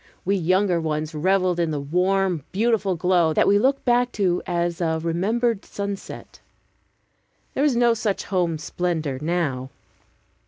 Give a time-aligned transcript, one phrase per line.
[0.25, 4.77] We younger ones reveled in the warm, beautiful glow, that we look back to as
[4.79, 6.39] to a remembered sunset.
[7.53, 9.69] There is no such home splendor now.